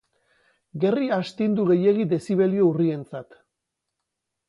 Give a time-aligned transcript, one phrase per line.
[0.83, 3.41] Gerri astindu gehiegi dezibelio urrientzat.